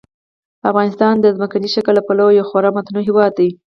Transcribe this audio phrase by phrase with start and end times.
[0.69, 3.49] افغانستان د ځمکني شکل له پلوه یو خورا متنوع هېواد دی.